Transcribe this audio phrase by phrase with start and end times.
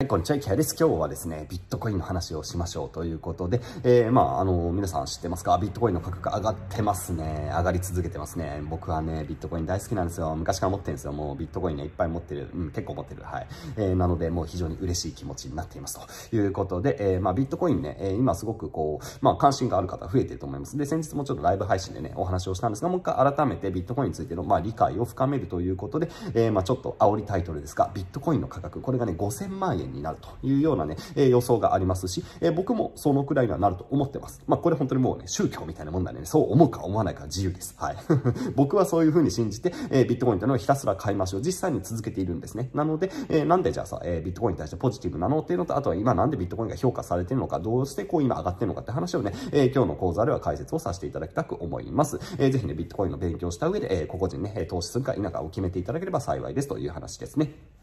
[0.00, 0.76] はい、こんにちは、キャです。
[0.78, 5.58] 今日はですね、ビットコインの話をしましょうということで、えー、まあ、あの、皆さん知ってますか？
[5.58, 7.48] ビットコインの価格上がってますね。
[7.50, 8.62] 上がり続けてますね。
[8.70, 10.32] 僕はね、ビットコイン大好きなんですよ。
[10.36, 11.12] 昔から持ってるんですよ。
[11.12, 12.48] もうビットコインね、いっぱい持ってる。
[12.54, 13.24] うん、結構持ってる。
[13.24, 13.48] はい。
[13.76, 15.98] えー、なので、もう非常に嬉しい気持ちになっています
[16.30, 20.78] ということで、えー、まあ、ビットコインね、え今すごくこう、まあ、関心がある方増えてると思います。
[20.78, 34.42] で、先日もちょっとライブ配信でね、お話をしたんですが、もう一回改めてビットコインについての、まあ、理解を深めるということで、えまあ、ちょっと煽りタイトルですが、ビットコインの価格、これがね、5000万円になるというようなね、え、予想がありますし、え、僕もそのくらいにはなると思ってます。
[34.46, 37.74] まあ、これ本当にもうね、宗教みたいなもんだね、そう思うか思わないか自由です。
[37.78, 37.96] はい。
[38.56, 41.42] 僕はそういう風に信じて、え、ビットコインというのをひたすら買いましょう。
[41.42, 42.70] 実際に続けているんですね。
[42.74, 52.18] なので、え、なんでじゃあさ、え、ビットコインに対してポジティブなのっていうのと、あとは今なんでビットコインが評価されてるのか、どうしてこう今上がってるのかって話をね、え、今日の講座では解説をさせていただきたく思います。
[52.38, 57.77] えー、ぜひね、ビットコインの勉強した上で、え、個々人ね、投資するか否かを決めていただければ幸いですという話ですね。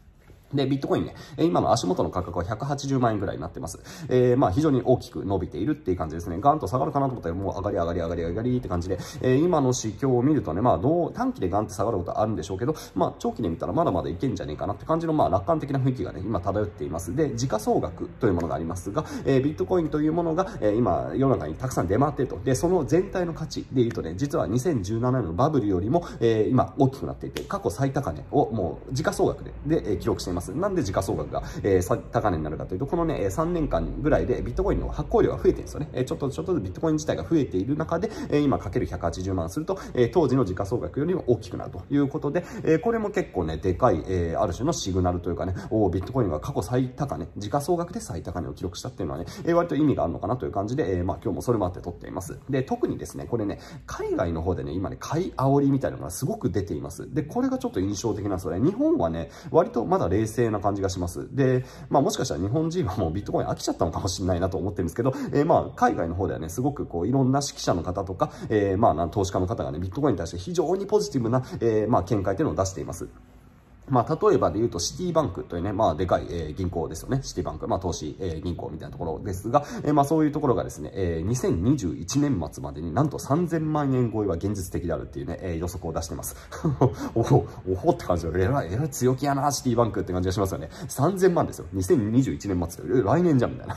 [0.54, 3.80] で、ビットコインね、今の足元の価格は180万円ぐらいになってます。
[4.08, 6.38] えー、まあ非常に大きく伸びているっていう感じですね。
[6.40, 17.14] ガンと下がるかなと思ったらもう上がり上がり上がり上がりって感じで、えー、今の指標を見るとね、まあどう、短期でガンって下がることあるんでしょうけど、まあ長期で見たらまだまだいけんじゃねえかなって感じのまあ楽観的な雰囲気がね、今漂っています。
[17.14, 22.38] で、時価総額というものがありますが、えー、ビットコインというものが、えー、今世の中にたくさん出回っていると。
[22.44, 30.35] で、その全体の価値で言うとね、実は2017年のバブルよりも、えー、今大きくなっていて、過去最高値をもう時価総額でで、えー、記録しています。
[30.54, 35.88] なんで時価総額が、えー、高値になるかというと、このね、3年間ぐらいでビットコインの発行量が増えてるんですよね。
[35.92, 52.38] えちょっとちょっとずつビットコイン自体が増えている中で、え今かける180万すると、え当時の時価総額よりも大きくなるということで、えこれも結構ね、でかい、えある種のシグナルというかね、おビットコインが過去最高値、時価総額で最高値を記録したっていうのはね、え割と意味があるのかなという感じで、えまあ今日もそれもあって撮っています。
[52.50, 57.12] で、特にですね、これね、海外の方でね、今ね、買い煽りみたいなのがすごく出ています。
[57.14, 58.60] で、これがちょっと印象的なんですよね。
[58.60, 61.28] 日本はね、割とまだ冷静な感じがします。
[61.34, 73.08] で、まあもしかしたら日本人はもうビットコイン飽きちゃったのかもしれないなと思ってるんですけど、えー、まあ海外の方ではね、すごくこういろんな指揮者の方とか、えー、まあ投資家の方がね、ビットコインに対して非常にポジティブな、えー、まあ見解というのを出しています。
[73.88, 77.20] まあ、例えばで言うと、シティバンクというね、まあ、でかい、えー、銀行ですよね。
[77.22, 77.68] シティバンク。
[77.68, 86.36] まあ、投資、えー、銀行みたいなところですが、えー、まあ、そういうところがですね、えー、2021年末までになんと3000万円超えは現実的であるっていうね、えー、予測を出してます。
[87.14, 90.68] おほ、おほって感じで、えらい、えらい強気やな、シティバンクって感じがしますよね。
[90.88, 91.66] 3000万ですよ。
[91.74, 93.76] 2021年末で、来年じゃん、みたいな。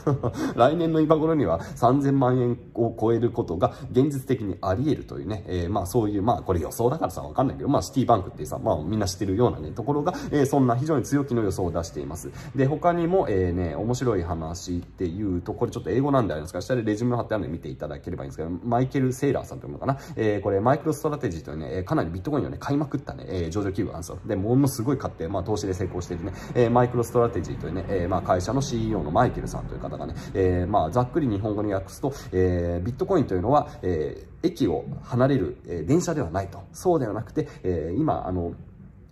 [0.55, 12.31] 来年の今頃には3000万円を超えることが現実的にあり得るというね、えー、まあ、そういう、まあ、これ予想だからさ、わかんないけど、まあ、シティバンクってさ、まあ、みんな知ってるようなね、ところろが、えー、そんな非常に強気の予想を出しています。
[12.55, 24.19] で、他にも、えー、ね、面白い話っていうと、これちょっと英語なんでありますから、下でレジュメを貼ってあるので見ていただければいいんですけど、マイケル・セイラーさんというのかな、えー、これマイクロストラテジーというね、かなりビットコインをね、買いまくったね、えー、上場企業なんですよ。
[24.25, 36.63] で、ものすごい買って、まあ、投資で成功しているね、えー、マイクロストラテジーというね、えー、まあ、会社の CEO のマイケルさんという方がね、えー、まあ、ざっくり日本語に訳すと、えー、ビットコインというのは、えー、駅を離れる、えー、電車ではないと。
[36.71, 38.53] そうではなくて、えー、今、あの、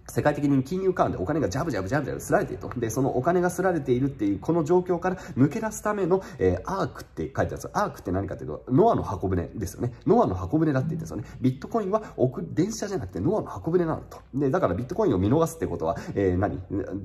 [0.09, 2.69] 世界的に金融緩和でお金がジャブジャブジャブジャブ刷られていると。
[2.79, 7.69] で、そのお金が刷られているっていう、この状況から抜け出すための、えー、アークって書いてあるんです。
[7.73, 9.94] アークって何かっていうと、ノアの箱舟ですよね。
[10.06, 11.38] ノアの箱舟だって言ってるんですよね。
[11.41, 14.19] ビットコインは置く電車じゃなくてノアの箱舟なんだと。
[14.34, 16.59] で、だからビットコインを見逃すってことは、えー、何？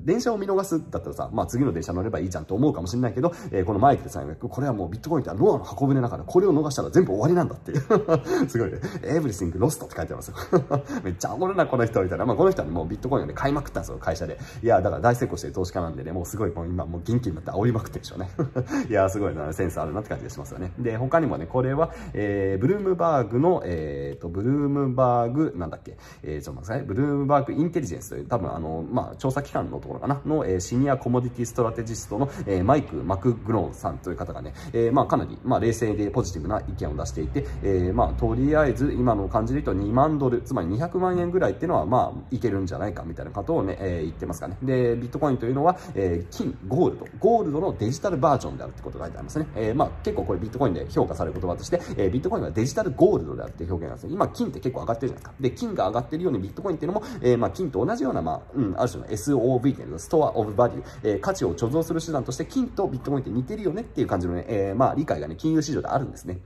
[0.05, 7.81] 電車を見逃すだったらさ、まあ次の電車乗ればいいじゃんと思うかもしれないけど、えー、このマイケルさんが、これはもうビットコインってノアの箱舟だから、これを逃したら全部終わりなんだっていう。
[8.47, 8.77] すごいね。
[9.03, 10.35] everything lost って書いてありますよ。
[11.03, 12.25] めっちゃおもろな、この人みたいな。
[12.25, 14.37] まあこの人は、もうビットコインをね、買いまくったんですよ、会社で。
[14.61, 18.29] いや、だから大成功してる投資家なんでね、もうすごいもう今もう元気になって煽りまくってるでしょうね。
[18.89, 20.71] いや、すごいな、センスあるなって感じがしますよね。
[20.77, 26.85] で、他にもね、これは、えー、ブルームバーグの、えー、と、ブルームバーグ、なんだっけ、えー、ちょっと待ってください。
[26.85, 44.57] ブルームバーグインテリジェンスという、多分あの、まあ、調査機関のところかな、の、えー、シニアコモディティストラテジストの、えー、マイク・マクグローンさんという方がね、えー、まあ、かなり、まあ、冷静でポジティブな意見を出していて、えー、まあ、とりあえず今の感じで言うと2万ドル、つまり200万円ぐらいっていうのは、まあ、いけるんじゃないないかみたいなことをね、えー、言ってますかね。
[44.61, 49.47] で、ビットコインというのは、えー、金、ゴールド、ゴールドのデジタルバージョンであるってことが書いてありますね。
[49.55, 54.13] えー、まあ、結構これビットコインで評価される言葉として、えー、ビットコインはデジタルゴールドであるっていう表現なんですね。
[54.13, 55.33] 今、金って結構上がってるじゃないですか。
[55.39, 66.39] で、金が上がってるようにビットコインっていうのも、えー、まあ、金と同じような、まあ、うん、ある種の SOV っていうのストアオブバリュー、えー、価値を貯蔵する手段として金とビットコインって似てるよねっていう感じのね、えー、まあ、理解がね、金融市場であるんですね。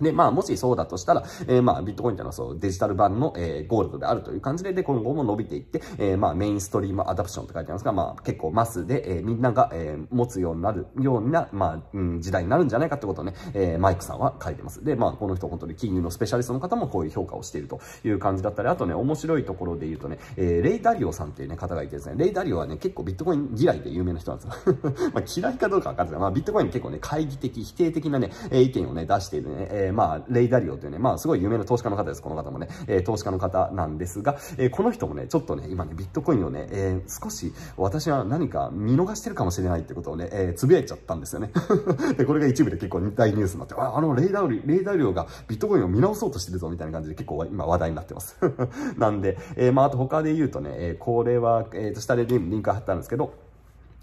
[0.00, 14.84] で、まあ、もしそうだとしたら、えー、まあ、ビットコインっていうのはそう、デジタル版の、えー、ゴールドであるという感じで、で、今後も伸びていって、えー、まあ、メインストリームアダプションって書いてありますが、まあ、結構マスで、えー、みんなが、えー、持つようになるような、まあ、うん、時代になるんじゃないかってことをね、えー、マイクさんは書いてます。
[14.84, 24.76] で、まあ、この人本当に金融のスペシャリストの方もこういう評価をしているという感じだったり、あとね、面白いところで言うとね、えー、レイダリオさんっていうね、方がいてですね、レイダリオはね、結構ビットコイン嫌いで有名な人なんですよ。
[25.12, 41.50] まあ、嫌いかどうかわかんないですがまあ、ビットコイン結構ね、懐疑的、否定的なね、え意見をね、出しているね、えー、まあ、レイダリオというね、まあ、すごい有名な投資家の方です、この方もね、えー、投資家の方なんですが、えー、この人もね、ちょっとね、今ね、ビットコインをね、えー、少し私は何か見逃してるかもしれないってことをね、えー、つぶやいちゃったんですよね。
[42.16, 48.36] で、これが一部で結構大ニュースになって、あ、あのレイダー、レイ・ダリオがビットコインを見直そうとしてるぞみたいな感じで結構今話題になってます。
[48.98, 53.32] なんで、えー、まあ、あと他で言うとね、えー、これは、えっ、ー、と、下でリンク貼ってあるんですけど、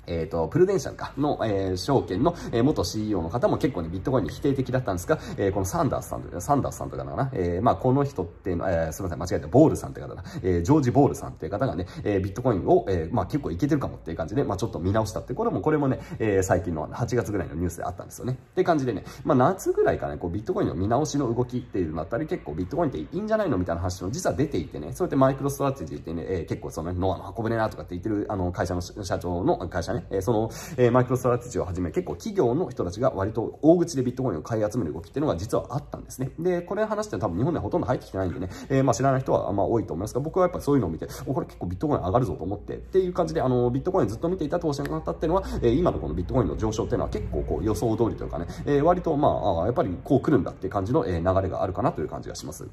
[0.09, 1.13] えっ、ー、と、プルデンシャルか。
[1.17, 7.15] の、えー、証券の、えー、元 CEO の方も結構ね、ビットコインに否定的だったんですが、えー、このサンダースさん、サンダースさんとかな。
[7.15, 18.33] な、えー、まあ、この人っていうのは、えー、すみません、間違えた、ボールさんって方だ、えー、ジョージ・ボールさんっていう方がね、えー、ビットコインを、えー、まあ、結構いけてるかもっていう感じで、まあ、ちょっと見直したって、これも、これもね、えー、最近の8月ぐらいのニュースであったんですよね。
[18.33, 36.31] って感じでね、まあ、夏ぐらいかね、こう、ビットコインの見直しの動きっていうのだったり、結構ビットコインっていいんじゃないのみたいな話も実は出ていてね、そうやってマイクロストラテジーってね、えー、結構その、ノアの運ぶねなとかって言ってる、あの、会社の社長の会社ね、え、その、え、マイクロストラテジーをはじめ結構企業の人たちが割と大口でビットコインを買い集める動きっていうのが実はあったんですね。
[36.39, 52.67] で、これ話して多分日本ではほとんど入ってきてないんでね、え、まあ知らない人はまあ多いと思いますが、僕はやっぱりそういうのを見て、お、これ結構ビットコイン上がるぞと思ってっていう感じで、あの、ビットコインずっと見ていた投資家の方っていうのは、え、今のこのビットコインの上昇っていうのは結構こう予想通りというかね、えー、割とまあ、やっぱりこう来るんだっていう感じの流れがあるかなという感じがします。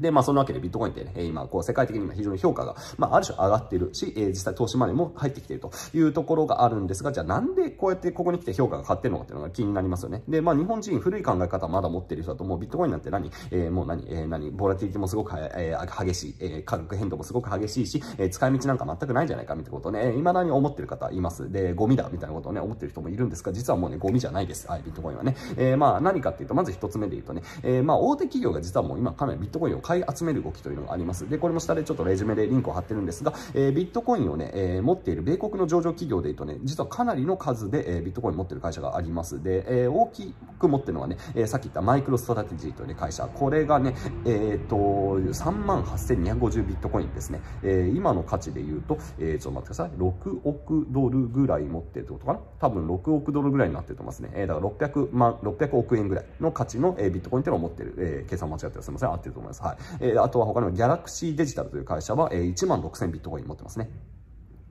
[0.00, 10.22] で、まあ、そのわけでビットコインってね、今、こう、世界的に非常に評価が、まあ、ある種上がっているし、えー、実際投資マネーも入ってきているというところがあるんですが、じゃあなんでこうやってここに来て評価が買ってるのかっていうのが気になりますよね。
[10.28, 21.50] で、まあ、日本人古い考え方まだ持ってる人だと、もうビットコインなんて何、えー、もう何、えー、何、ボラティリティもすごく、えー、激しい、えー、価格変動もすごく激しいし、えー、使い道なんか全くないんじゃないかみたいなことをね、未だに思ってる方います。
[21.50, 24.68] で、ゴミだみたいなことをね、思ってる人もいるんですが、実はもうね、ゴミじゃないです。
[24.68, 25.36] はい、ビットコインはね。
[25.56, 31.26] えー、まあ、何かっていうと、まず一つ目で言うとね、えー、まあ、大手企業が実はもう今かなりビットコインを買い集める動きというのがあります。
[31.30, 39.42] で、これも下でちょっとレジュメでリンクを貼ってるんですが、えー、ビットコインをね、えー、持っている米国の上場企業で言うとね、実はかなりの数で、えー、ビットコイン持ってる会社があります。
[39.42, 43.24] で、えー、大きく持ってるのはね、えー、さっき言ったマイクロストラテジーという、ね、会社。
[43.24, 43.94] これがね、
[44.26, 47.40] えっ、ー、と、3万8250ビットコインですね。
[47.62, 49.90] えー、今の価値で言うと、えー、ちょっと待ってください。
[49.98, 52.40] 6億ドルぐらい持ってるってことかな？
[52.60, 54.30] 多分6億ドルぐらいになってると思いますね。
[54.34, 57.94] えー、だから600万、600億円ぐらいの価値の、えー、ビットコインっていうのを持ってる。
[57.96, 59.12] えー、計算間違ってすみません。
[59.12, 59.62] 合ってると思います。
[59.62, 59.77] はい。
[60.00, 63.90] えー、あとは他にもギャラクシーデジタルという会社は、えー、1万6000ビットコイン持ってますね。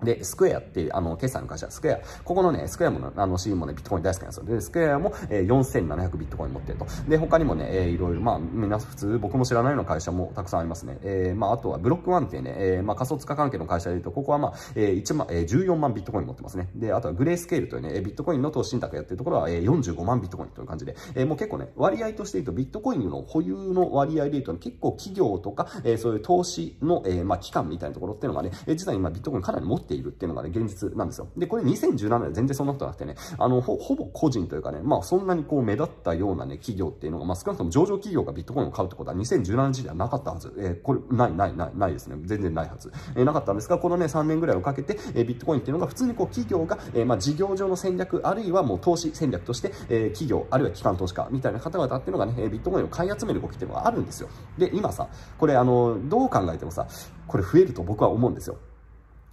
[0.03, 1.99] で、スクエアっていう、あの、決済の会社、スクエア。
[2.23, 4.45] ここのね、スクエアも、あの、 CEO もね、ビットコイン大好きなんですよ。
[4.45, 6.85] で、スクエアも、えー、4700ビットコイン持ってると。
[7.07, 10.99] で、他にもね、えー、いろいろ、まあ、みんな普通、僕も知らないような会社もたくさんありますね。
[11.01, 16.69] えー、まあ、あとは、ブロックワンっていうね、えー、まあ、仮想通貨関係の会社で言うと、ここはまあ、えー、1万、えー、14万ビットコイン持ってますね。
[16.75, 31.27] で、あとは、グレースケールというね、ビットコインの投資信託やってるところは、えー、45万ビットコインという感じで、えー、もう結構ね、割合として言うと、ビットコインの保有の割合で言うと、ね、結構企業とか、えー、そういう投資の、えー、まあ、機関みたいなところっていうのがね、えー、実は今、ビットコインかなり持ってているっていうのがね、現実なんですよ。
[31.37, 40.53] で、これ2017年全然そんなことなくてね、あの、ほ、ぼ個人というかね、まあそんなにこう目立ったようなね、企業っていうのが、まあ少なくとも上場企業がビットコインを買うってことは2017年時ではなかったはず。
[40.57, 42.17] えー、これ、ない、ない、ない、ないですね。
[42.23, 42.91] 全然ないはず。
[43.15, 54.29] えー、なかったんですが、このね、3年ぐらいをかけて、えー、ビットコインっていうのが普通にこう企業が、えー、まあ事業上の戦略、あるいはもう投資戦略として、えー、企業、あるいは機関投資家みたいな方々っていうのがね、えビットコインを買い集める動きっていうのがあるんですよ。
[54.57, 55.07] で、今さ、
[55.37, 56.87] これあの、どう考えてもさ、
[57.27, 58.57] これ増えると僕は思うんですよ。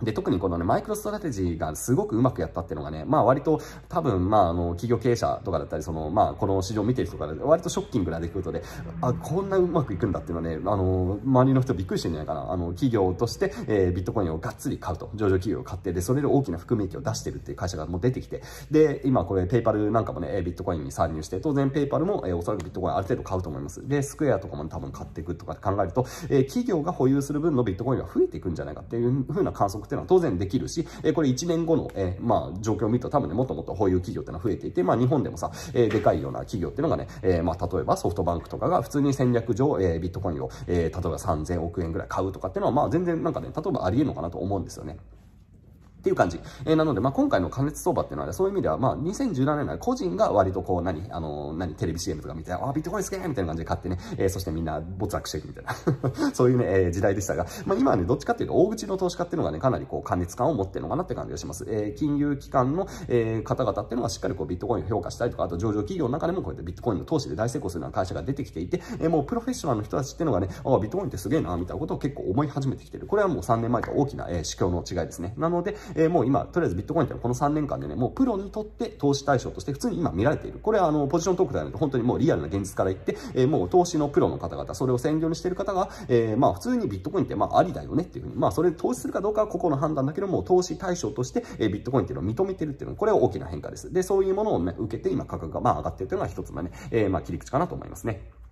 [0.02, 8.63] で、特にこのね、マイクロストラテジーがすごくうまくやったっていうのがね、まあ割と多分、まああの、企業経営者とかだったり、その、まあこの市場を見てる人から割とショッキングな出来事で、
[9.01, 12.53] あ、こんなうまくいくんだっていうのはね、あの、周りの人びっくりしてるんじゃないかな。
[12.53, 15.10] あの、企業として、えー、ビットコインをがっつり買うと。
[15.15, 23.86] 上場企業を買って、で、それで大きな含み益を出してるっていう会社がもう出てきて、で、今これペイパルなんかもね、ビットコインに参入して、当然ペイパルも、えー、おそらくビットコインある程度買うと思います。
[23.86, 44.98] で、スクエアとかも多分買っていくとか考えると、えー、企業が保有する分のビットコインが増えていくんじゃないかっていう風な観測っていうのは当然できるし、えこれ1年後の、えまあ、状況を見ると多分ね、もっともっと保有企業っていうのは増えていて、まあ、日本でもさ、えでかいような企業っていうのがね、えまあ、例えばソフトバンクとかが普通に戦略上、えビットコインを、え例えば3000億円ぐらい買うとかっていうのは、まあ、全然なんかね、例えばあり得るのかなと思うんですよね。
[46.05, 46.39] っていう感じ。
[46.67, 55.75] えー、なので、まあ、今回の加熱相場っていうのは、ね、そういう意味では、まあ、2017年は個人が割とこう、何、あの、何、テレビ CM とか見て、あ、ビットコインすげえみたいな感じで買ってね、えー、そしてみんな没落していくみたいな
[56.34, 61.65] そういうね、えー、時代でしたが、まあ、今はね、どっちかっていうと、大口の投資家っていうのがね、かなりこう、加熱感を持ってるのかなって感じがします。
[61.69, 73.06] えー、金融機関の、えー、方々っていうのはしっかりこう、ビットコインを評価したりとか、あと上場企業の中でもこうやってビットコインの投資で大成功するような会社が出てきていて、えー、もうプロフェッショナルの人たちっていうのがね、あ、ビットコインってすげえな、みたいなことを結構思い始めてきてる。
[73.06, 75.34] これはもう3年前と大きな、えー、市況の違いですね。
[75.37, 80.58] なので、えー、もう今、とりあえずビットコインってこの3年間でね、もうプロにとって投資対象として普通に今見られている。
[80.60, 93.93] これはあの、ポジショントークではなく、本当にもうリアルな現実から言って、えー、もう投資のプロの方々、それを専業にしている方が、えー、まあ普通にビットコインってまあありだよねっていうふうに、まあそれ投資するかどうかはここの判断だけども、投資対象として、えー、ビットコインっていうのを認めてるっていうのは、これは大きな変化です。
[93.93, 98.44] で、そういうものをね、受けて今価格がまあ上がってるというのは一つのね、えー、まあ切り口かなと思いますね。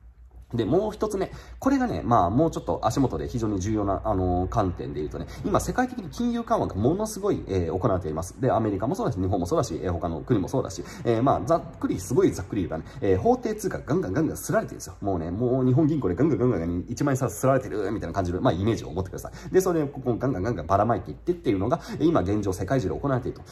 [0.55, 1.31] で、もう一つ目。
[1.59, 8.41] これがね、まあ、もうちょっと足元で非常に重要な、あのー、観点で言うとね、今、世界的に金融緩和がものすごい、えー、行われています。
[8.41, 14.97] で、アメリカもそうだし、日本もそうだし、えー、他の国もそうだし、えー、まあ、ざっくり、すごいざっくり言うとね、えー、法定通貨がガンガンガンガンすられてるんですよ。
[15.01, 19.53] もうね、もう日本銀行でガンガンガンガンに1万円差すられてる、みたいな感じの、まあ、イメージを持ってください。
[19.53, 23.45] で、それをここガンガンガンガンばらまいていってっていうのが、今現状世界中で行われていると。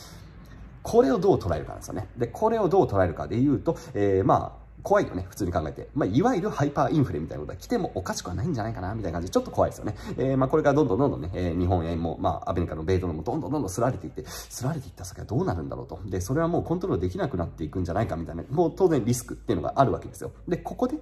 [0.83, 2.09] これをどう捉えるかなんですよね。
[2.17, 5.89] で、これをどう捉えるかで言うと、えー、まあ、怖いよね、普通に考えて。
[5.95, 9.95] まあ、いわゆるハイパーインフレみたいなことが来てもおかしくはないんじゃないかな、みたいな感じで、ちょっと怖いですよね。
[10.19, 16.01] えー、まあ、これからどんどんどんどんね、えー、日本円も、まあ、アメリカの米ドルもどんどんどんどんすられていって、すられていった先はどうなるんだろうと。
[16.07, 20.33] で、それはもうコントロールできなくなっていくんじゃないかみたいな、もう当然リスクっていうのがあるわけですよ。
[20.49, 20.97] で、ここで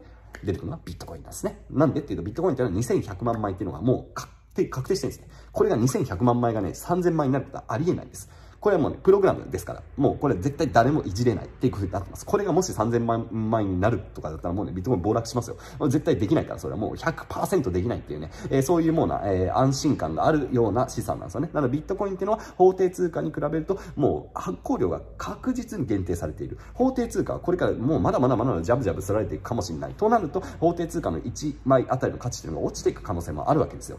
[0.44, 1.64] 出てくるのはビットコインなんですね。
[1.70, 5.32] なんでっていうと、ビットコインっていうのは2100万枚っていうのがもう確定、確定してるんですね。
[5.52, 8.28] これが2100万枚がね、3000枚になることはありえないんです。
[8.60, 12.26] これはもうね、プログラムですから、もうこれ絶対誰もいじれないっていう風になってます。
[12.26, 15.56] これがもし3000万枚になるとかだったらもうね、ビットコイン暴落しますよ。
[15.88, 21.50] 絶対できないから、それはもう100%できないっていうね、えー、そういうもうな、えー、安心感があるような資産なんですよね。
[21.52, 26.58] なのでビットコインっていうのは法定通貨に比べると、もう発行量が確実に限定されている。
[26.74, 29.94] 法定通貨はこれからもうまだまだまだジャブジャブすられていくかもしれない。
[29.94, 33.98] となると、法定通貨の1枚あたりの価値っていうのが落ちていく可能性もあるわけですよ。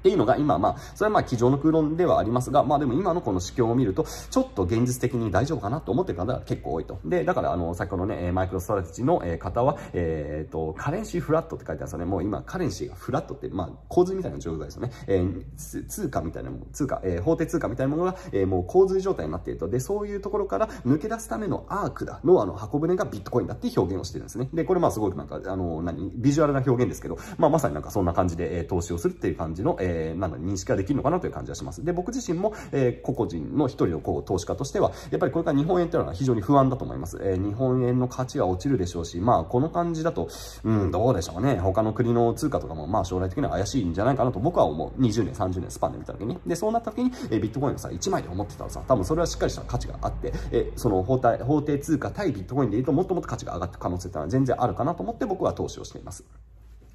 [0.00, 6.98] っていうのが今、まあ、それはまあ、机上の空論ではありますが、まあでも今のこの市況を見ると、ちょっと現実的に大丈夫かなと思ってる方が結構多いと。
[7.04, 12.04] で、だから、あの、先ほどね、マイクロストラテジの方は、えっ、と、カレンシーフラットって書いてあるんですよね。
[12.06, 14.90] もう今、カレンシーがフラットって、まあ、洪水みたいな状態ですよね。
[15.06, 19.68] えー、通貨みたいなもの、通貨、えー、法定通貨みたいなものが、えー、もう洪水状態になっていると。
[19.68, 24.48] で、そういうところから抜け出すためのアークだの、あの、箱舟がビットコインだって表現をしてるんですね。
[24.52, 31.84] で、これまあ、すごくなんか、あの、何、ビジュアルな表現ですけど、まあ、まさになんかそんな感じで、えー、投資をするっていう感じの、えー、えなんだ、認識ができるのかなという感じがします。
[31.84, 37.18] で、僕自身も、えー、個々人の一人のこう投資家としては、やっぱりこれから日本円というのは非常に不安だと思います。
[37.22, 40.28] えー、日本円の価値は落ちるでしょうし、まあ、この感じだと、
[40.64, 41.58] うん、どうでしょうね。
[41.58, 45.00] 他の国の通貨とかも、まあ、将来的には怪しいんじゃないかなと僕は思う。
[45.00, 46.38] 20年、30年スパンで見た時に。
[46.46, 56.24] で、そうなった時に、えー、ビットコインをさ、1枚で思ってたらさ、多分それはしっかりした価値があって、えー、その法定法定通貨対ビットコインで言うと、もっともっと価値が上がっていく可能性っていうのは全然あるかなと思って僕は投資をしています。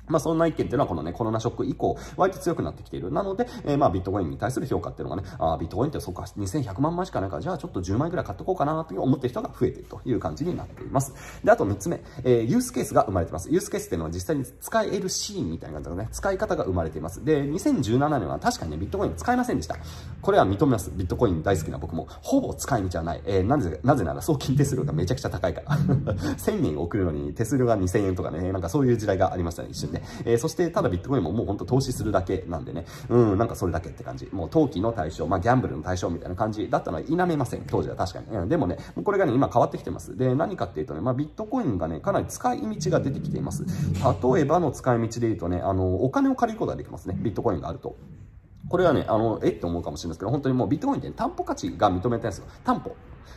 [0.08, 3.12] まあそんな意見っていうのはこのね、コロナショック以降、割と強くなってきている。
[3.12, 11.14] なので、えー、まあビットコインに対する評価っていうのがね、あビットコインってそうか、2100万枚しかないから、じゃあちょっと10万円くらい買っとこうかなという思ってる人が増えているという感じになっています。
[11.44, 13.50] で、あと3つ目、えー、ユースケースが生まれてます。
[13.52, 17.24] ユースケースっていうのは実際に使えるシーンみたいな感じのね、使い方が生まれています。
[17.24, 19.78] で、2017年は確かにね、ビットコイン使えませんでした。
[20.22, 20.92] これは認めます。
[20.94, 23.22] ビットコイン大好きな僕も、ほぼ使い道はない。
[23.26, 25.78] えー、なぜ、なぜなら送金手数料がめちゃくちゃ高いから。
[26.38, 34.28] 1000円送るのに手数料が2000円とかね、なんかそういう時代がありましたね、一瞬で、えー、そして、ただビットコインももうほんと投資するだけなんでね、うん、なんかそれだけって感じ。
[34.32, 37.64] もう投機の対象、まあギャンブルの対象みたいな感じだったのは否めません。
[37.66, 38.28] 当時は確かに。
[38.38, 40.18] うん、でもね、もうこれがね、今変わってきてます。
[40.18, 43.66] で、何かっていうとね、まあビットコインがね、かなり使い道が出てきています。
[44.34, 47.16] 例えばの使い道で言うとね、あの、お金を借りることができますね。
[47.20, 47.96] ビットコインがあると。
[48.68, 52.46] これはね、あの、えって思うかもしれないですけど、本当にもうビットコインって、担保価値が認めたやつよ。
[52.64, 52.96] 担保。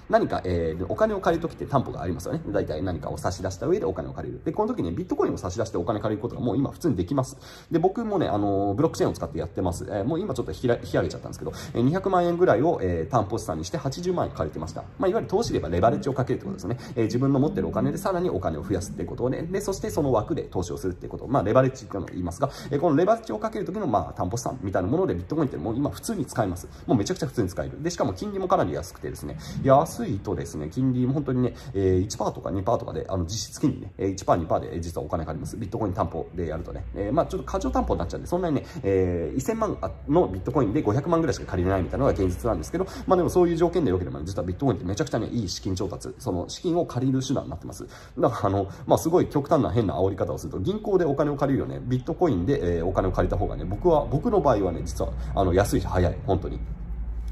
[0.08, 2.40] 何か、えー、お金を借りるときって担保がありますよね。
[2.48, 4.42] 大体何かを差し出した上でお金を借りる。
[4.44, 7.36] で、この時にビットコインを差し出してお金借りることがもう今普通にできます。
[7.70, 9.84] で、僕もね、あの、ブロックチェーンを使ってやってます。
[9.88, 14.84] えー、もう今ちょっと引き上げちゃったんですけど、え200万円ぐらいを、えー、担保資産にして80万円借りてました。
[14.98, 16.78] まあ、いわゆる投資で言えばレバレッジをかけるってことですね。
[16.96, 21.26] えー、自分の持ってるお金でさらにお金を増やすってことをね、で、そしてその枠で投資をするってこと。
[21.26, 26.68] まあ、レバレッジっていうのを言いますが、えー、このレバレッジをかける時の、まあ、担保資産みたいなものでビットコインってもう今普通に使えます。
[26.86, 27.82] もうめちゃくちゃ普通に使える。
[27.82, 29.38] で、しかも金利もかなり安くてですね、
[29.80, 35.56] 安いとですね、金利も本当にね、え、1%とか2%とかで、あの、実質金利ね、1%、2%で実はお金借ります。
[35.56, 47.86] ビットコイン担保でやるとね、え、まあちょっと過剰担保になっちゃうんで、そんなにね、え、1000万のビットコインで500万ぐらいしか借りれないみたいなのが現実なんですけど、まあでもそういう条件で良ければ、ね、実はビットコインってめちゃくちゃね、いい資金調達、その資金を借りる手段になってます。
[48.18, 56.58] だからあの、まあすごい極端な変な煽り方をすると、銀行でお金を借りるよね、ビットコインで、え、お金を借りた方がね、僕は、僕の場合はね、実は、あの、安いし早い、本当に。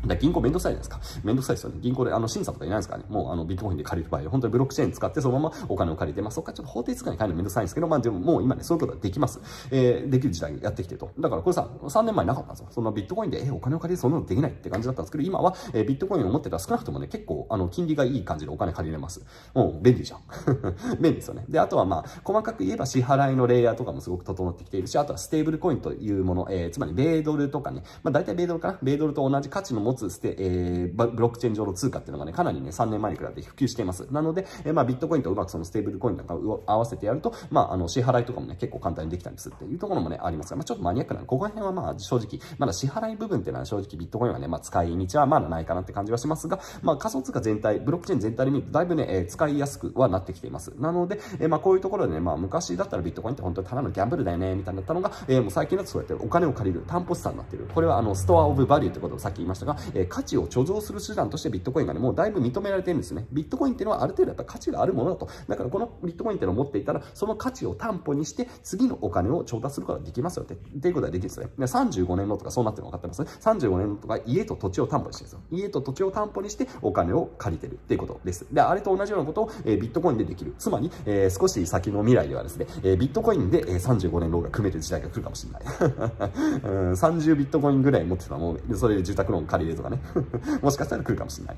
[0.08, 1.20] だ銀行めんどくさいじゃないですか。
[1.24, 1.78] めんどくさいですよね。
[1.80, 3.06] 銀行で、あの、審査とかいないですからね。
[3.08, 9.40] もう、あの、ビットコインで借りる場合、本当にブロックチェーン使ってそのままお金を借りて、まあ、そこかちょっと法定通貨に変えるのめんどくさいんですけど、まあ、でももう今ね、そういうことができます。
[9.70, 11.10] えー、できる時代にやってきてると。
[11.18, 12.68] だからこれさ、3年前なかったんですよ。
[12.70, 19.24] そのビットコインで、えー、お金を借りてそんなのできないって感じだったんですけど、今は、えー、ビットコインを持ってたら少なくともね、結構、あの、金利がいい感じでお金借りれます。
[19.54, 20.20] もう、便利じゃん。
[21.00, 21.44] 便利ですよね。
[21.48, 34.06] で、あとはまあ、細かく言えば支払いのレイヤーとかもすごく整ってきているし、あとはステーブルコインというもの、えー、つまり米ドルとかね、まあ、大体米ドルかな米ドルと同じ価値の持つステ、えー、ブロックチェーン上の通貨っていうのがね、かなりね、3年前に比べて普及しています。
[34.12, 50.72] なので、えー、まあ、ビットコインとうまくそのステーブルコインなんかを合わせてやると、まあ、あの、支払いとかもね、結構簡単にできたりするっていうところもね、ありますが、まあ、ちょっとマニアックなここら辺はまあ、正直、まだ支払い部分っていうのは正直ビットコインはね、まあ、使い道はまだないかなって感じはしますが、まあ、仮想通貨全体、ブロックチェーン全体で見ると、だいぶね、えー、使いやすくはなってきています。
[50.78, 57.68] なので、えー、まあ、こういうところでね、まあ、昔だったらビットコインって本当にただのギャンブルだよね、みたいになったのが、えー、もう最近だとそうやってお金を借りる担保資産になっている。
[57.74, 63.26] これはあの、ストアオブバリューってことをさっき言いましたが、えー、価値を貯蔵する手段としてビットコインがね、もうだいぶ認められてるんですね。
[63.32, 65.28] ビットコインっていうのはある程度やっぱ価値があるものだと。
[65.48, 71.48] だからこのビットコインっていうのを持っていたら、その価値を担保にして、次のお金を調達することができますよって、っていうことができるんですね。
[71.58, 75.40] 35年のとかそうなってるの分かってますね ?35 年のとか家と土地を担保にしてるんですよ。
[75.50, 78.46] 家と土地を担保にしてお金を借りてるっていうことです。
[78.52, 80.54] で、あれと同じようなことを、えー、ビットコインでできる。
[80.58, 85.62] つまり、えー、少し先の未来ではですね、えー、ビットコインで、えー、35年ローンが組める時代が来るかもしれない。
[86.64, 90.00] うん、30ビットコインぐらい持ってたらもう、それで住宅ローン借りれとかね。
[90.62, 91.56] もしかしたら来るかもしれない。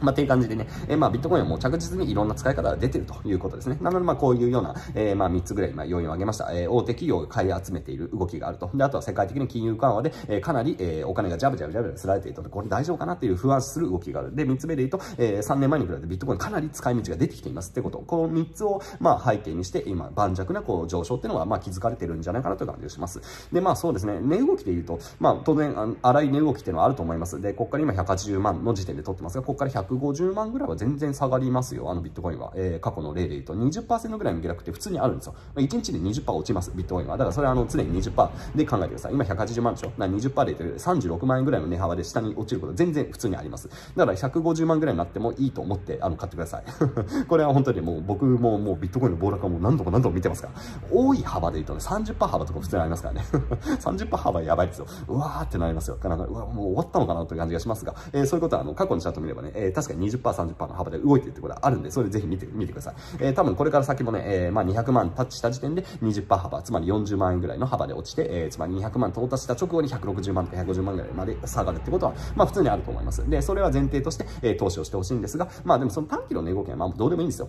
[0.00, 3.78] まあ、っていう感じでね、えー、まあ、ビットコインはもう着実にいろんな使い方が出てるということですね。
[3.80, 6.52] なので、まあ、こういうような、えー、まあ、3つぐらい、まあ、要因を挙げました。
[6.52, 8.70] えー、大手企業が買い集めている動きがあると。
[8.74, 14.34] で、あとは世界的に金融緩和で、えー、かなり、えー、お金がジャブジャブジャブジャブすられていると、これ大丈夫かなっていう不安する動きがある。
[14.34, 17.98] で、3つ目で言うと、えー、3年前に比べてビットコインかなり使い道が出てきていますってこと。
[17.98, 23.20] この3つを、まあ、背景にして、今、盤石な、こう、上昇っていうのは、まあ、気づかれてるんじゃないかなという感じがします。
[23.52, 27.40] で、まあ、そうですね、値動きで言うと、まあ、当然、荒い値動きっていうのはあると思います。
[27.40, 32.52] で、ここから今180万の時点で取ってますが、ここから150万ぐらいは全然下がりますよ、あのビットコインは。
[32.54, 35.34] えー、過去の例で言うと20%ぐらいの下落って普通にあるんですよ。
[35.54, 37.16] まあ1日で20%落ちます、ビットコインは。
[37.16, 39.12] だからそれはあの常に20%で考えてください。
[39.12, 39.92] 今180万でしょ？
[39.96, 43.68] な20%で言うと36万円ぐらいの値幅で下に落ちること全然普通にあります。
[43.96, 46.64] だから150万ぐらいになってもいいと思ってあの買ってください。
[47.28, 50.54] これは本当にもう僕ももうビットコインの暴落はもう何度も何度も見てますから。
[50.90, 53.24] 多い幅で言うとね、30%幅とか普通にありますからね。
[53.80, 54.86] 30%幅やばいですよ。
[55.08, 55.98] うわーってなりますよ。
[56.02, 62.94] なんかうわもう終わったのかなという感じがしますが、えー、そういうことはあの過去のチャート見ればね、えー、確かに20%、30%の幅で動いてるってことはあるんで、それぜひ見て、見てください。
[63.18, 73.28] えー、多分これから先もね、えー、まあ200万タッチした時点で20%幅、つまり40万円ぐらいの幅で落ちて、えー、つまり200万到達した直後に160万とか150万ぐらいまで下がるってことは、まあ普通にあると思います。
[73.28, 77.48] で、それは前提として、えー、投資をしてほしいんですが、まあでもその短期の値動きはまあどうでもいいんですよ。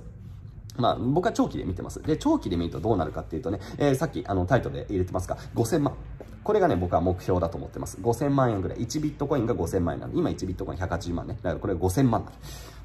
[0.78, 2.02] まあ、僕は長期で見てます。
[2.02, 5.94] で、長期で見るとどうなるかっていうとね、えー、さっきあのタイトルで入れてますが、5000万。
[6.44, 7.98] これがね、僕は目標だと思ってます。
[8.02, 8.80] 5000万円ぐらい。
[8.80, 10.14] 1ビットコインが5000万円なの。
[10.16, 11.38] 今1ビットコイン180万ね。
[11.44, 12.36] だからこれ5000万なの。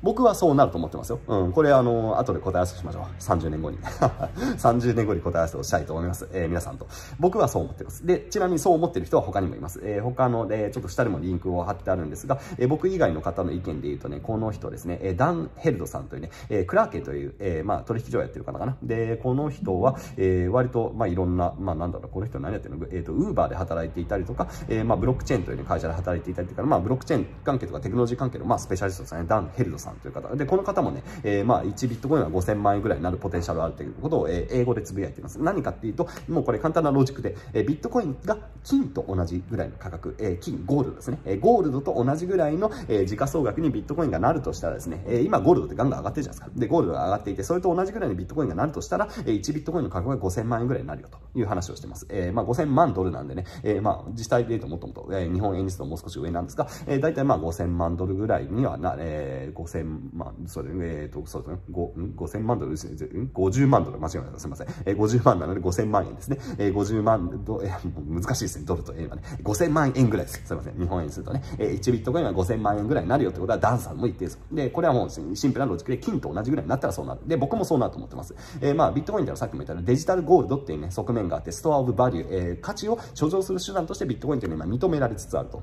[0.06, 1.18] 僕はそうなると思ってますよ。
[1.26, 1.52] うん。
[1.52, 3.02] これあの、後で答え合わせしましょう。
[3.18, 3.78] 30年後に。
[4.56, 6.28] 30年後に答え合わせをしたいと思います。
[6.32, 6.86] えー、皆さんと。
[7.18, 8.06] 僕はそう思ってます。
[8.06, 9.80] で、ちなみにそう思ってる人は他にもいます。
[9.82, 18.76] えー、他ので、ちょっと下でもリンクを貼ってあるんですが、えー、僕以外の方の意見で言うとね、この人ですね、えー、ダン・ヘルドさんというね、えー、クラーケという、えー、まあ、取引所をやってる方かな。
[18.84, 22.86] で、この人は、えー、割と、まあ、いろんな、まあ、なんだろう、この人何やってるの？
[22.86, 30.34] えっ、ー、と、ウーバーで働いていたりとか、えー、まあ、ブロックチェーンという、ね、会社で働いていたりとか、まあ、ブロックチェーン関係とかテクノロジー関係の、まあ、スペシャリストですね、ダン・ヘルドさんという方。
[30.34, 35.40] で、この方もね、えー、まあ、1ビットコインは5000万円ぐらいになるポテンシャルあるということを、えー、英語でつぶやいています。
[35.40, 41.18] 何かっていうと、もうこれ簡単なロジックで、えー、ビットコインが金と同じぐらいの価格、えー、金、ゴールドですね。
[41.24, 46.58] えー、ゴールドと同じぐらいの、えー、時価総額にビットコインがなるとしたらですね、えー、今ゴールドってガンガン上がってるじゃないですか。
[46.60, 52.06] で、ゴールドが上がっていて、それと同じぐらいのビットコインがなるとしたら、えー、1ビットコインの価格が5000万円ぐらいになるよという話をしてます。
[52.08, 62.72] えー、まあ5000万ドルなんでね、えー、まあ実際で言うともともと、えー、日本円にすともう少し上なんですが、えー、大体まあ5000万ドルぐらいにはな、えー、5000万、それ、えー、と、そうですね、5000万ドル？
[62.72, 62.96] ですね、
[63.34, 64.38] 50万ドル、間違えました。
[64.40, 64.66] すみません。
[64.86, 66.38] えー、50万なので5000万円ですね。
[66.58, 69.22] えー、50万ドル、えー、難しいですね、ドルと円はね。
[69.42, 70.42] 5000万円ぐらいです。
[70.44, 70.78] すみません。
[70.78, 77.20] 日本円にするとね、えー、1ビットコインは5000万円ぐらいになるよってことは、ダンさんも言ってるんですで、これはもうシンプルなロジックで、金と同じぐらいになったらそうなる。
[77.26, 78.34] で、僕もそうなると思ってます。
[78.60, 85.62] えー、まあ、ビットコインではさっきも言ったように、デジタルゴールドっていうね、側面があって、ストアオブバリュー、えー、価値を貯蔵する手段としてビットコインというのは今認められつつあると。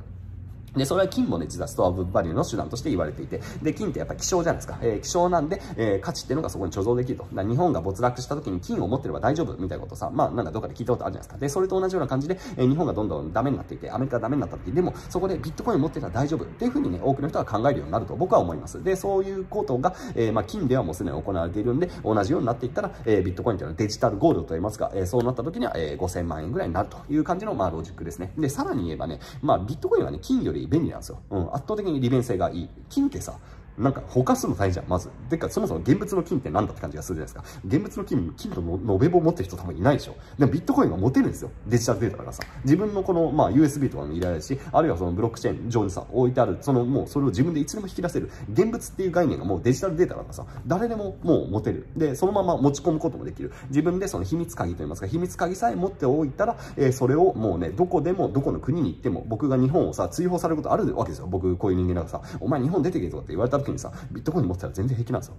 [0.75, 4.79] で、それは金もね、実はストアブバリューの手段として言われていて、で、金ってやっぱ希少じゃないですか。
[4.81, 7.25] えー、希少なんで、えー、価値っていうのがそこに貯蔵できると。
[7.31, 11.37] 日本が没落した時に金を持ってれば大丈夫みたいなことさ、まあなんかどっかで聞いたことあるじゃないですか。
[11.37, 18.83] で、それと同じような感じで、えー、日本がどんどんダメになっていて、アメリカがダメになった時でも、そこでビットコイン持ってたら大丈夫っていうふうにね、多くの人が考えるようになると僕は思います。
[18.83, 28.33] で、そういうことが、えー、まあ金ではもうすでに行われているんで、同じようになっていったら、えー、ビットコインっていうのはデジタルゴールドと言いますか、えー、そうなった時には、えー、5000万円ぐらいになるという感じの、まあロジックですね。
[28.37, 31.19] で、さらに言えばね、まあビットコインはね、金より、便利なんですよ。
[31.29, 32.69] うん、圧倒的に利便性がいい。
[32.89, 33.37] 金ってさ、
[33.77, 35.09] なんか、ほかすの大変じゃん、まず。
[35.29, 37.61] てか、そもそも現物の金って何だって感じがするじゃないですか。
[37.65, 40.15] 現物の金、金との延べ棒持ってる人多分いないでしょ。
[40.37, 41.51] でもビットコインは持てるんですよ。
[41.67, 42.43] デジタルデータだからさ。
[42.63, 48.29] 自分のこの、まあ、USB とかも入れられるし、あるいはそのブロックチェーン上にさ、置いてある、そのもうそれを自分でいつでも引き出せる。
[48.51, 51.87] 現物っていう概念がもうデジタルデータだからさ、誰でももう持てる。
[51.97, 53.51] で、そのまま持ち込むこともできる。
[53.69, 61.27] 自分でその秘密鍵といいますか、秘密鍵さえ持っておいたら、えー、それをもうね、どこでも、どこの国に行っても、僕が日本をさ、追放されることあるわけですよ。
[61.27, 65.35] 僕、こういう人間だからさ、お前日本出てけとかって言われたら時にさ、ビットコイン持ってたら全然平気なんですよ。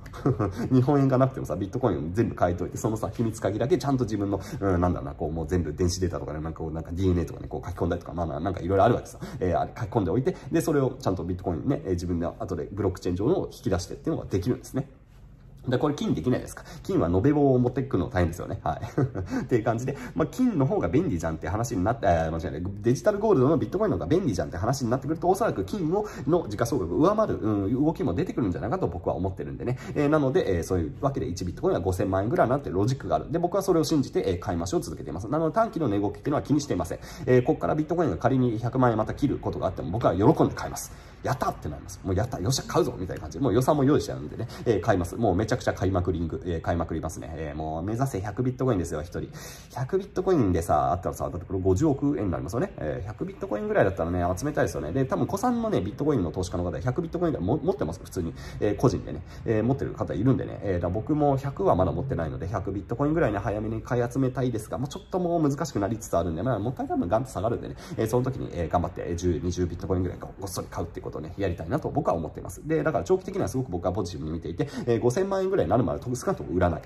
[0.73, 9.19] 日本円がなくてもさ、ビットコインを全部買いといて、そのさ、秘密鍵だけちゃんと自分の、うん、なんだろうな、こう、もう全部電子データとかね、なんかこう、なんか DNA とかね、こう書き込んだりとか、まあまあ、なんかいろいろあるわけさ。
[9.41, 14.89] えー、あれ書き込んでおいて、で、それをちゃんとビットコインね、えー、自分で後でブロックチェーン上の引き出してっていうのができるんですね。
[15.69, 18.61] で、これ金できないですか金は延べ棒を持っていくの大変ですよね。
[18.63, 18.81] はい。
[19.45, 22.63] っていう感じで、まあ、金の方が便利じゃんって話になって、間違いない。
[22.83, 29.79] デジタルゴールドのビットコインの方が便利じゃんって話になってくると、おそらく金をの時価総額を上回る、うん、動きも出てくるんじゃないかと僕は思ってるんでね。
[29.95, 33.31] えー、なので、えー、そういうわけで1ビットコインは5000万円ぐらいなってロジックがある。
[33.31, 35.29] で、僕はそれを信じて、えー、買い増しを続けています。
[35.29, 36.99] なので短期の値動きっていうのは気にしていません。
[37.27, 41.14] えー、ここからビットコインが仮に100万円また切ることがあっても、僕は喜んで買います。
[41.25, 42.01] やったってなります。
[42.05, 45.17] もうやった、よっしゃ、買うぞみたいな感じで、もう予算も用意してあるんでね、えー、買います。
[45.17, 47.33] もうめちゃくちゃ買いまくりんぐ、えー、買いまくりますね。
[47.37, 49.21] えー、もう目指せ100ビットコインですよ、1人。
[49.71, 52.73] 100ビットコインでさ、あったらさ、だってこれ50億円になりますよね。
[52.77, 54.93] えー、100ビットコインぐらいだったらね、集めたいですよね。
[54.93, 58.35] で、多分、古参のね、ビットコインの投資家の方、100ビットコインぐらいも持ってます、普通に。
[58.61, 72.67] えー、個人でね、えー、持ってる方いるんでね、えー、だ僕も100はまだ持ってないので、100ビットコインぐらいね、早めに買い集めたいですが、もうちょっともう難しくなりつつあるんで、まあ、もう一回多分ガンと下がるんでね、えー、その時に、えー、頑張って10、20ビットコインぐらいごっそり買うっていうことをね、やりたいなと僕は思っています。
[72.67, 76.83] で、だから長期的にはすごく僕はポジティブに見ていて、えー、5000万円ぐらいになるまで少なくとも売らない。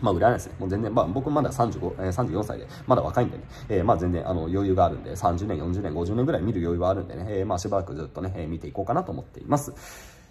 [0.00, 0.56] まあ、売らないですね。
[0.58, 9.72] もう全然、まあ、僕まだ35、えー、34歳で、まだ若いんでね、えー、まあ、全然、あの、余裕があるんで、30年、40年、50年ぐらい見る余裕はあるんでね、えー、まあ、しばらくずっとね、えー、見ていこうかなと思っています。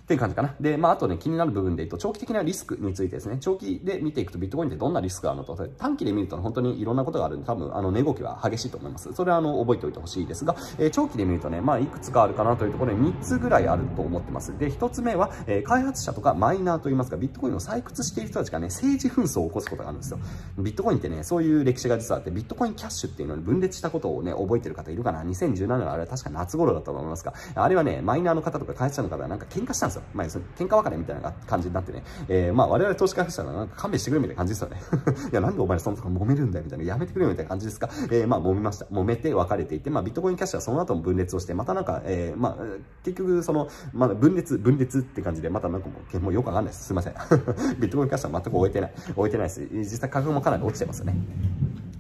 [0.06, 0.54] っていう感じかな。
[0.60, 9.12] で、まあ、あとね、気になる部分で言うと、長期的なリスクについてですね、長期で見ていくとビットコインってどんなリスクがあるのと、短期で見ると本当にいろんなことがあるんで、多分、あの、値動きは激しいと思います。
[9.14, 14.56] それは、あの、覚えておいてほしいですが、えー、長期で見るとね、まあ、いくつかあるかなというところで3つぐらいあると思ってます。
[14.60, 20.20] で、1つ目は、えー、開発者とかマイナーといいますか、ビットコインを採掘している人たちがね、政治紛争を起こすことがあるんですよ。
[20.60, 30.04] ビットコインってね、そういう歴史が実はあって、ビットコインキャッシュっていうのに分裂したことをね、覚えてる方いるかな ?2017 年あれは確か夏頃だったと思いますが、あれはね、マイナーの方とか開発者の方がなんか喧嘩したんですよ。
[30.14, 34.82] まあ、喧嘩別れみたいな感じになってね、えー、まあ我々投資家したらなんか勘弁してくれみたいな感じですよね。
[35.32, 37.90] いや、なんでお前そんなとこ揉めるんだよみたいな、やめてくれよみたいな感じですか？
[38.12, 38.86] えー、まあ揉めました。
[38.86, 42.64] 揉めて別れていて、まあビットコインキャッシュはその後も分裂をして、またなんか、えー、まあ
[43.04, 46.86] 結局その、まだ分裂、分裂って感じで、またなんかもう、もうよくわかんないです。
[46.86, 47.14] すいません。
[47.80, 48.94] ビットコインキャッシュは全く終えてない。
[49.16, 51.16] 終えてないし、実際価格もかなり落ちてますよね。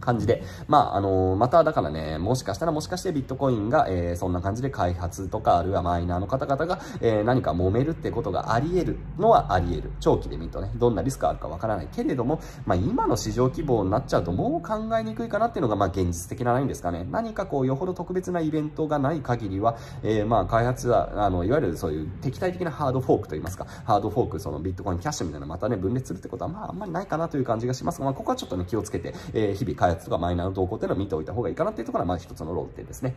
[0.05, 9.91] 感じで、まあ、あのまただからね、もしかしたらもしかしてビットコインが、えー、そんな感じで開発とか、あるいはマイナーの方々が、えー、何か揉めるってことがあり得るのはあり得る。
[9.99, 17.07] 長期で見るとね、どんなリスクがあるかわからないけれども、まあ、今の市場規模になっちゃうともう考えにくいかなっていうのが、まあ、現実的なラインですかね。
[17.09, 33.15] 何かこう、よほど特別なイベントがない限りは、えー、まあ、開発は、あの、いわゆるそういう敵対的なハードフォークといいますか、ハードフォーク、そのビットコインキャッシュみたいなまたね、分裂するってことは、まあ、あんまりないかなという感じがしますが、まあ、ここはちょっとね、気をつけて、えー、日々開発とかマイナーの動向っていうのを見ておいた方がいいかなっていうところが、まあ一つの論点ですね。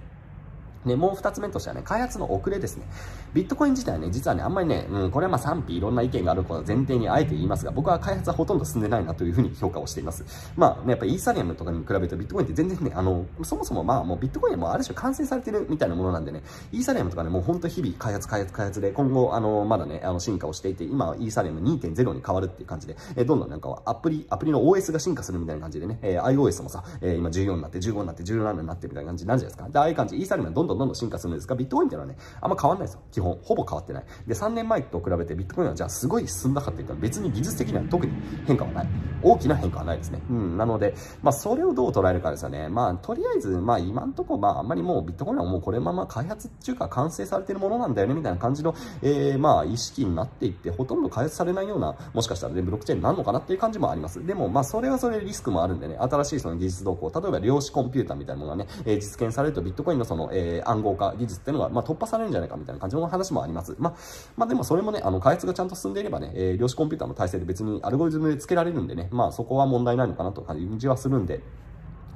[0.84, 2.86] ね、もう二つ目としてはね、開発の遅れですね。
[3.34, 10.24] ビットコイン自体はね、実はね、あんまりね、うん、これはまあ賛否いろんな意見があることを前提にあえて言いますが、僕は開発はほとんど進んでないなというふうに評価をしています。
[10.56, 29.68] まあね、やっぱりイーサリアムとかに比べるとビットコインって全然ね、あの、そもそもまあもうビットコインはもうある種完成されてるみたいなものなんでね、イーサリアムとかね、もう本当日々開発開発開発で、今後、あの、まだね、あの、進化をしていて、今はイーサリアム2.0に変わるっていう感じで、えどんどんなんかアプリ、アプリの OS が進化するみたいな感じでね、え iOS もさ、え今14になって、15になって、17になってみたいな感じなるじゃないですか。
[29.70, 33.00] で、ああいう感じ、イーサリアムはどんどんどんどん進化するんですが、ビットコインっていうのはね、あんま変わんないですよ。
[33.10, 33.38] 基本。
[33.42, 34.04] ほぼ変わってない。
[34.26, 38.12] で、3年前と比べてビットコインはじゃあすごい進んだかって言った別に技術的には特に
[38.46, 38.88] 変化はない。
[39.22, 40.20] 大きな変化はないですね。
[40.30, 40.56] うん。
[40.56, 42.68] なので、まあそれをどう捉えるかですよね。
[42.68, 54.24] まあとりあえず、まあ今んとこまああんまりもうビットコインはもうこれまま開発っていうか完成されてるものなんだよねみたいな感じの、えー、まあ意識になっていって、ほとんど開発されないような、もしかしたらね、ブロックチェーンになるのかなっていう感じもあります。
[54.24, 63.74] でもまあそれはそれリスクもあるんでね、新しいその技術動向、例えば量子コンピューターみたいなものがね、えー、実現されるとビットコインのその、えー、暗号化技術っていうのが、まあ突破されるんじゃないかみたいな感じの話もあります。
[63.78, 63.94] まあ、
[64.36, 71.40] まあでもそれもね、あの、開発がちゃんと進んでいればね、えー、量子コンピューターの体制で別にアルゴリズムでつけられるんでね、まあそこは問題ないのかなという感じはするんで、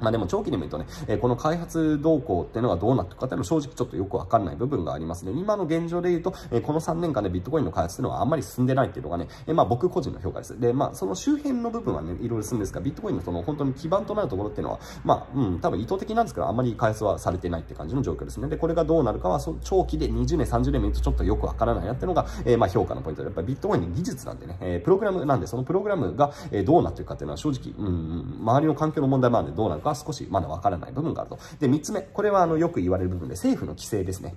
[0.02, 5.32] まあでも長期で見るとね、えー、この開発動向っていうのがどうなっていくかっていうのは正直ちょっとよくわかんない部分がありますね。
[5.32, 10.58] 今の現状で言うと、えー、この3年間でビットコインの開発っていうのはあんまり進んでないっていうのがね、えー、まあ僕個人の評価です。
[10.58, 18.48] で、まあその周辺の部分はね、いろいろ進んですが、ビットコインのその本当に基盤となるところっていうのは、まあ、うん、多分意図的なんですけど、あんまり開発はされてないって感じの状況ですね。
[18.48, 31.38] で、これがどうなるかは、そ長期で20年、30年見るとちょっとよくわからないなっていうのが、えー、まあ評価のポイントで、やっぱりビットコインの技術なんでね、えー、プログラムなんで、そのプログラムが、え、どうなっていくかっていうのは正直、うん、周りの環境の問題もあるんでどうなるかは少しまだわからない部分があると。
[31.61, 32.02] で、3つ目。
[32.02, 34.35] これはあの、よく言われる部分で、政府の規制ですね。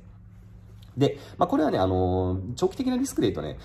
[0.98, 3.58] で、まあ、これはね、あのー、長期的なリスクで言うとね、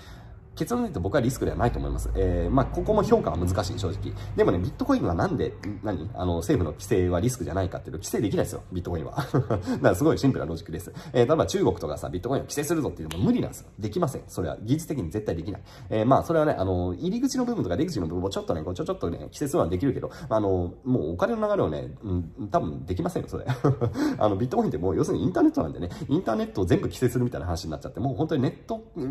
[0.55, 2.09] 結論で言うと僕はリスクではないと思います。
[2.15, 4.13] えー、まあ、ここも評価は難しい、正直。
[4.35, 6.09] でもね、ビットコインはなんで、何？
[6.13, 9.15] あの、政府の規制はリスクじゃないかっていうと、規制できないですよ、ビットコインは。
[9.31, 10.91] だからすごいシンプルなロジックです。
[11.13, 13.67] えー、例えば中国とかさ、ビットコインを規制するぞっていうのも無理なんですよ。
[13.79, 14.23] できません。
[14.27, 15.61] それは技術的に絶対できない。
[15.89, 23.45] えー、まあ、それはね、あの、入り口の部分とか出口の部分をちょっとね、こうちょちょっとね、規制するのはできるけど、あの、もうお金の流れをね、うん、多分できませんよ、それ。
[24.17, 29.03] あの、ビットコインってもう要するにインターネットなんでね、インターネットを全部規制するみたいな話になっちゃって、もう本当にネット、ネ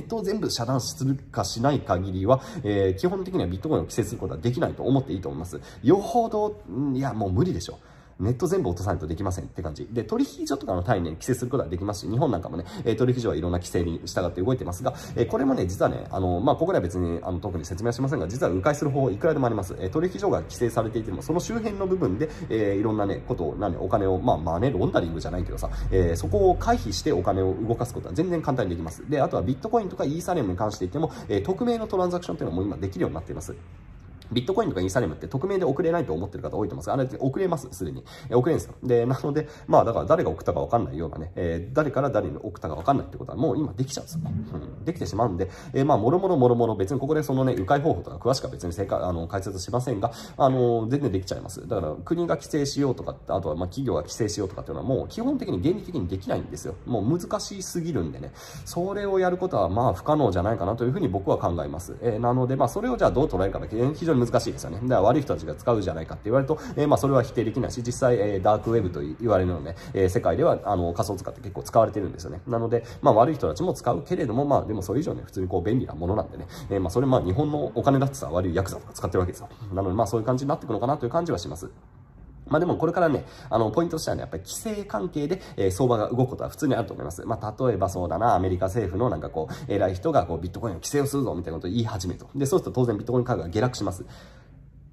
[0.00, 5.60] ットを全部遮断するかしない限りは、えー、基本的にはビットコインを規制することはできないと思っていいと思います。
[5.82, 6.60] よほど、
[6.94, 7.97] いや、もう無理でしょう。
[8.20, 9.86] ネット全部落とさないとできませんって感じ。
[9.92, 19.76] で、取引所とかの単位ね、規制することはできますし、日本なんかもね、え取引所はいろんな規制に従って動いてますが、えこれもね、実はね、あの、まあ、ここでは別に、あの、特に説明はしませんが、実は迂回する方法いくらでもあります。
[19.78, 29.08] え取引所が規制されていても、その周辺の部分で、えいろんなね、ことを、何、お金を、まあ、マネーロンダリングじゃないけどさ、えそこを回避してお金を動かすことは全然簡単にできます。
[29.08, 33.54] で、あとはビットコインとかイーサリアムに関して言っても、え匿名のトランザクションっていうのも今できるようになっています。
[34.32, 38.04] ビットコインとかイーサリムって匿名で送れないと思ってる方多いと思いますあれって送れます、すでに。
[38.30, 38.74] え送れんですよ。
[38.82, 44.32] で、なので、まあだから誰が送ったかわかんないようなね、えー、誰から誰に送ったかわかんないってことはもう今できちゃうんですよね。
[44.52, 44.84] うん。
[44.84, 51.66] できてしまうんで、えー、まあもろもろもろもろ別にここでそのね、迂回方法とか詳しくは別に正解、あの、解説しませんが、あの、全然できちゃいます。
[51.66, 56.74] だから国が規制しようとかあとはまあ企業が規制しようとかっていうのはもう基本的に原理的にできないんですよ。
[56.86, 58.32] もう難しすぎるんでね、
[58.64, 61.96] それをやることはまあ不可能じゃないかなというふうに僕は考えます。
[62.00, 64.78] えー、なのでまあそれをじゃあどう捉えるかだけ非常に難しいですよね。
[64.82, 72.40] だから悪い人たちが使うじゃないかって言われると、えー、まあそれは否定できないし、実際、えー、ダークウェブと言われるので、えー、世界ではあの仮想通貨って結構使われてるんですよね。
[72.46, 79.48] なので、まあ悪い人たちも使うけれども、まあでもそれ以上ね、普通にこう便利なものなんでね、えー、まあそれまあ日本のお金だってさ、悪いヤクザとか使ってるわけですよ。
[79.72, 81.70] なのでまあそういう感じになっていくのかなという感じはします。
[82.48, 87.24] まあでもこれからね、あの、ポイントとしてはね、やっぱり規制関係で、えー、相場が動くことは普通にあると思います。
[87.24, 92.28] まあ例えばそうだな、アメリカ政府のなんかこう、偉い人がこう、ビットコインを規制をするぞみたいなことを言い始めると。
[92.34, 94.04] で、そうすると当然ビットコイン価格が下落します。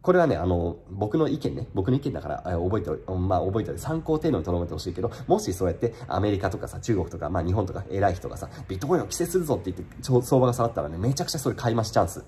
[0.05, 12.23] これはね、あの、僕の意見ね、僕の意見だから、え覚えてお、まあ、覚えて参考程度に留めてほしいけど、もしそうやってアメリカとかさ、中国とか、まあ日本とか偉い人がさ、ビットコインを規制するぞって言って、相場が下がったらね、めちゃくちゃそれ買い増しチャンス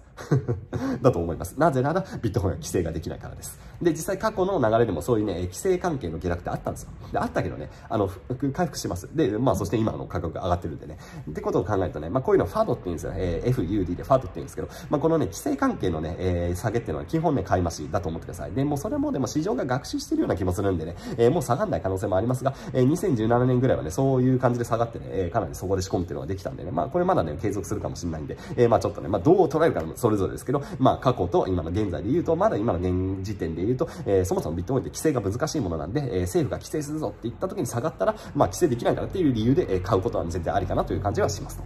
[1.03, 1.53] だと思います。
[1.59, 3.59] なぜなら、ビットコインは規制ができないからです。
[3.81, 6.89] で、実際過去の流れでもそういうね、規制関係の下落ってあったんですよ。
[7.11, 8.09] で、あったけどね、あの、
[8.53, 9.09] 回復します。
[9.15, 10.97] で、まあそして今の価格が上がってるんでね。
[11.29, 13.13] ってことを考えるとね、まあこういうのファドって言うんですよ。
[13.15, 18.51] えー、FUD でファドって言うんですけど、まあこのね、規制関係のね、えー、下げっていうのは基本ね、買い増しだと思ってください。
[18.51, 41.63] で、もうそれもでも市場が学習してるような気もするんでね、えー、もう下がんない可能性もありますが、えー、2017年ぐらいはね、そういう感じで下がってね、えー、かなりそこで仕込むっていうのができたんでね、まあこれまだね、継続するかもしれないんで、えー、まあちょっとね、まあどう捉えるかそれぞれですけど、まあ過去と今の現在で言うと、まだ今の現時点で言うと、えー、そもそもビットコインって規制が難しいものなんで、えー、政府が規制するぞって言った時に下がったら、まあ規制できないからっていう理由で、え、買うことは全然ありかなという感じはしますと。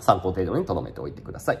[0.00, 1.58] 参考程度に留めておいてください。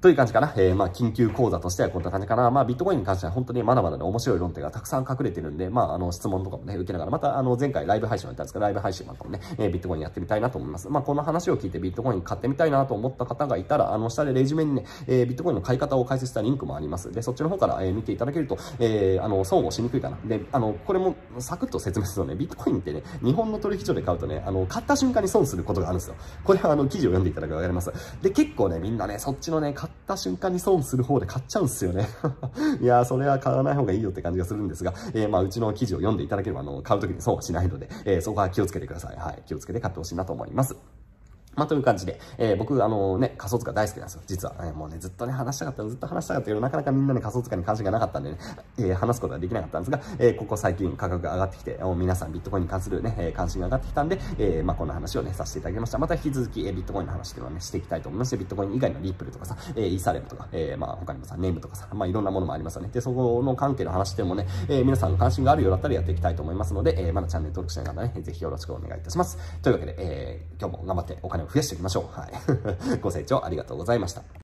[0.00, 0.54] という感じかな。
[0.56, 2.52] えー、まあ、緊急講座としてはこんな感じかな。
[2.52, 10.88] まあ、ビットコインに関しては本当にまだまだね、面白い論点がたくさん隠れてるんで、まあ、あの、質問とかもね、受けながら、また、あの、前回ライブ配信をやったんですけど、ライブ配信なんかもね、えー、ビットコインやってみたいなと思います。
[10.88, 17.10] まあ、この話を聞いてビットコイン買ってみたいなと思った方がいたら、あの、下でレジュメにね、えー、ビットコインの買い方を解説したリンクもあります。
[17.10, 20.18] で、そっちの方から、えー、見ていただけると、えー、あの、損をしにくいかな。
[20.24, 26.14] で、あの、これもサクッと説明するとね、ビットコインってね、日本の取引所で買うとね、あの、買った瞬間に損することがあるんですよ。
[26.44, 27.92] これはあの、記事を読んでいただくとわかります。
[28.22, 32.08] で、結構ね、みんなね、そっちのね、った瞬間に損する方で買っちゃうんすよね
[32.80, 39.16] いやー、それは買わない方がいいよって感じがするんですが、えー、まあ、うちの記事を読んでいただければ、あの、買う時に損はしないので、えー、そこは気をつけてください。
[39.16, 39.42] はい。
[39.46, 40.76] 気をつけて買ってほしいなと思います。
[41.58, 44.54] まあ、という感じで、えー、僕、あのね、仮想通貨大好きなんですよ、実は。
[44.60, 48.38] えー、もうね、ずっとね、話したかった、ずっと話したかったけど、なかなかみんなね、仮想通貨に関心がなかったんでね、
[48.78, 55.98] えー、話すことができなかったんですが、えここ最近価格が上がってきて、皆さんビットコインに関するね、え関心が上がってきたんで、えまあ、こんな話をね、させていただきました。
[55.98, 58.36] また引き続き、えビットコインの話っていうのはね、していきたいと思います。
[58.36, 62.90] ビットコイン以外のリップルとかさ、えイーサレムとか、えまあ、他にもさ、ネームとかさ、まあ、いろんなものもありますよね。
[62.92, 69.38] で、そこの関係の話でもね、え皆さん関心があるようだったらやっていきたいと思いますので、えまだチャンネル登録しない方ね、ぜひよろしくお願いいたします。
[69.62, 72.20] というわけで、え今日も頑張ってお金を増やしていきましょう。
[72.20, 72.32] はい。
[73.00, 74.22] ご清聴ありがとうございました。